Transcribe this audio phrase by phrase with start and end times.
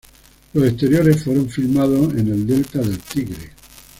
[0.53, 3.51] Los exteriores fueron filmados en el Delta del Tigre.